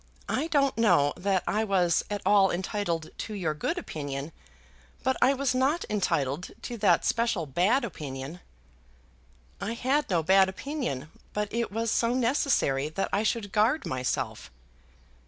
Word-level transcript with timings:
I 0.29 0.47
don't 0.47 0.79
know 0.79 1.13
that 1.15 1.43
I 1.45 1.63
was 1.63 2.03
at 2.09 2.23
all 2.25 2.49
entitled 2.49 3.11
to 3.19 3.35
your 3.35 3.53
good 3.53 3.77
opinion, 3.77 4.31
but 5.03 5.15
I 5.21 5.35
was 5.35 5.53
not 5.53 5.85
entitled 5.91 6.49
to 6.63 6.75
that 6.77 7.05
special 7.05 7.45
bad 7.45 7.85
opinion." 7.85 8.39
"I 9.61 9.73
had 9.73 10.09
no 10.09 10.23
bad 10.23 10.49
opinion; 10.49 11.11
but 11.33 11.49
it 11.53 11.71
was 11.71 11.91
so 11.91 12.15
necessary 12.15 12.89
that 12.89 13.09
I 13.13 13.21
should 13.21 13.51
guard 13.51 13.85
myself." 13.85 14.49